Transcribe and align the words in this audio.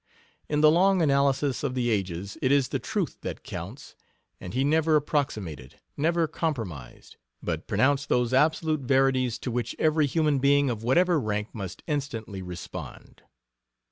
In 0.49 0.61
the 0.61 0.71
long 0.71 0.99
analysis 1.03 1.61
of 1.61 1.75
the 1.75 1.91
ages 1.91 2.35
it 2.41 2.51
is 2.51 2.69
the 2.69 2.79
truth 2.79 3.19
that 3.21 3.43
counts, 3.43 3.95
and 4.39 4.51
he 4.55 4.63
never 4.63 4.95
approximated, 4.95 5.79
never 5.95 6.27
compromised, 6.27 7.17
but 7.43 7.67
pronounced 7.67 8.09
those 8.09 8.33
absolute 8.33 8.79
verities 8.81 9.37
to 9.37 9.51
which 9.51 9.75
every 9.77 10.07
human 10.07 10.39
being 10.39 10.71
of 10.71 10.81
whatever 10.81 11.19
rank 11.19 11.53
must 11.53 11.83
instantly 11.85 12.41
respond. 12.41 13.21